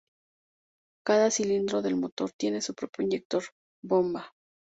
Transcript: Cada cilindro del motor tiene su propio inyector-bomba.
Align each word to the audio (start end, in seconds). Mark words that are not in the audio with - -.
Cada 1.05 1.29
cilindro 1.29 1.83
del 1.83 1.95
motor 1.95 2.31
tiene 2.31 2.61
su 2.63 2.73
propio 2.73 3.03
inyector-bomba. 3.03 4.33